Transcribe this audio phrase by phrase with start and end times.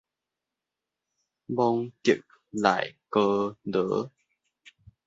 [1.45, 2.13] 蒙特
[2.49, 4.11] 內哥羅